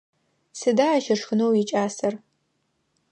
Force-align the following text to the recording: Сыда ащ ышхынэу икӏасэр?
Сыда 0.59 0.87
ащ 0.95 1.05
ышхынэу 1.15 1.53
икӏасэр? 1.61 2.13